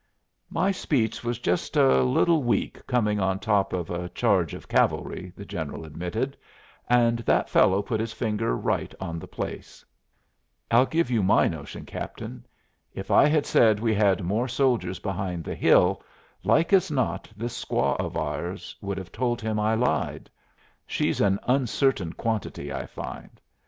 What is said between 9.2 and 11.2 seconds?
place. I'll give